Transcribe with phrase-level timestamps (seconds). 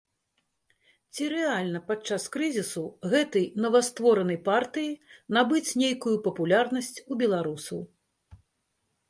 [1.17, 4.91] Ці рэальна падчас крызісу гэтай новастворанай партыі
[5.39, 7.79] набыць нейкую папулярнасць у беларусаў?